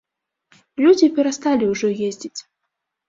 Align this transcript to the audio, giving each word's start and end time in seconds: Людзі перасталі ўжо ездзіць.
Людзі 0.85 1.11
перасталі 1.19 1.69
ўжо 1.73 1.87
ездзіць. 2.09 2.37